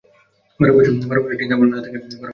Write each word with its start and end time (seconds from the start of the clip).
বার 0.59 0.69
বছরের 1.17 1.37
চিন্তা 1.39 1.53
আমার 1.55 1.69
মাথা 1.69 1.83
থেকে 1.85 1.97
নামল। 1.99 2.29